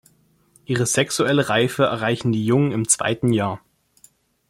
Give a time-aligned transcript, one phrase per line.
[0.65, 3.61] Ihre sexuelle Reife erreichen die Jungen im zweiten Jahr.